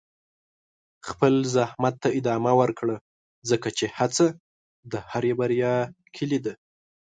[1.09, 2.95] خپل زحمت ته ادامه ورکړه،
[3.49, 4.27] ځکه چې هڅه
[4.91, 5.75] د هرې بریا
[6.15, 6.53] کلي ده.